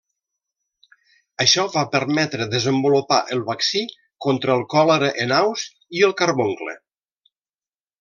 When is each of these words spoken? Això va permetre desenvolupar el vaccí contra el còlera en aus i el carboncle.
Això 1.45 1.65
va 1.75 1.83
permetre 1.97 2.49
desenvolupar 2.55 3.21
el 3.37 3.45
vaccí 3.53 3.85
contra 4.29 4.59
el 4.59 4.67
còlera 4.75 5.15
en 5.27 5.39
aus 5.45 5.71
i 6.01 6.07
el 6.11 6.19
carboncle. 6.25 6.79